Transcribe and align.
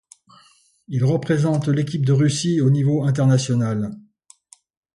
Il 0.87 1.05
représente 1.05 1.67
l'équipe 1.67 2.03
de 2.07 2.11
Russie 2.11 2.59
au 2.59 2.71
niveau 2.71 3.03
international. 3.03 3.91